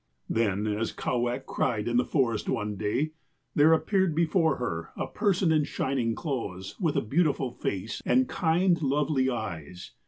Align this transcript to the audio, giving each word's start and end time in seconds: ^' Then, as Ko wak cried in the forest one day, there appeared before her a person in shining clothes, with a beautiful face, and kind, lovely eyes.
^' 0.01 0.03
Then, 0.35 0.65
as 0.65 0.91
Ko 0.91 1.19
wak 1.19 1.45
cried 1.45 1.87
in 1.87 1.97
the 1.97 2.03
forest 2.03 2.49
one 2.49 2.75
day, 2.75 3.11
there 3.53 3.71
appeared 3.71 4.15
before 4.15 4.55
her 4.55 4.89
a 4.97 5.05
person 5.05 5.51
in 5.51 5.63
shining 5.63 6.15
clothes, 6.15 6.75
with 6.79 6.95
a 6.97 7.01
beautiful 7.01 7.51
face, 7.51 8.01
and 8.03 8.27
kind, 8.27 8.81
lovely 8.81 9.29
eyes. 9.29 9.91